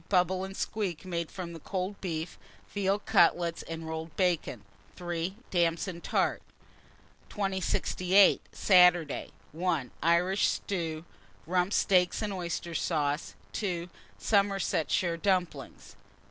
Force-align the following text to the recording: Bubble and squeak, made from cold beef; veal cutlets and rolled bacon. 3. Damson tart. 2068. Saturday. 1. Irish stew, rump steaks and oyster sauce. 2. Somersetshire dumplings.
Bubble 0.09 0.43
and 0.43 0.57
squeak, 0.57 1.05
made 1.05 1.29
from 1.29 1.55
cold 1.59 2.01
beef; 2.01 2.39
veal 2.73 2.97
cutlets 2.97 3.61
and 3.61 3.87
rolled 3.87 4.15
bacon. 4.17 4.65
3. 4.95 5.35
Damson 5.51 6.01
tart. 6.01 6.41
2068. 7.29 8.41
Saturday. 8.51 9.29
1. 9.51 9.91
Irish 10.01 10.47
stew, 10.47 11.05
rump 11.45 11.71
steaks 11.71 12.23
and 12.23 12.33
oyster 12.33 12.73
sauce. 12.73 13.35
2. 13.53 13.89
Somersetshire 14.17 15.17
dumplings. 15.17 15.95